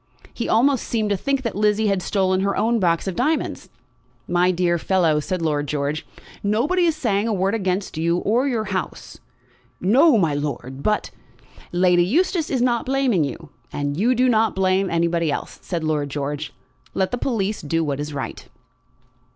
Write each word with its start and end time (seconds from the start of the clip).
He 0.33 0.49
almost 0.49 0.87
seemed 0.87 1.11
to 1.11 1.15
think 1.15 1.43
that 1.43 1.55
Lizzie 1.55 1.85
had 1.85 2.01
stolen 2.01 2.39
her 2.41 2.57
own 2.57 2.79
box 2.79 3.05
of 3.07 3.15
diamonds. 3.15 3.69
"My 4.27 4.49
dear 4.49 4.79
fellow," 4.79 5.19
said 5.19 5.43
Lord 5.43 5.67
George, 5.67 6.07
"nobody 6.41 6.85
is 6.85 6.95
saying 6.95 7.27
a 7.27 7.33
word 7.33 7.53
against 7.53 7.99
you, 7.99 8.17
or 8.17 8.47
your 8.47 8.63
house." 8.63 9.19
"No, 9.79 10.17
my 10.17 10.33
lord; 10.33 10.81
but" 10.81 11.11
"Lady 11.71 12.03
Eustace 12.03 12.49
is 12.49 12.63
not 12.63 12.87
blaming 12.87 13.23
you, 13.23 13.51
and 13.71 13.95
do 13.95 14.27
not 14.27 14.53
you 14.53 14.55
blame 14.55 14.89
anybody 14.89 15.31
else," 15.31 15.59
said 15.61 15.83
Lord 15.83 16.09
George. 16.09 16.51
"Let 16.95 17.11
the 17.11 17.19
police 17.19 17.61
do 17.61 17.83
what 17.83 17.99
is 17.99 18.11
right." 18.11 18.49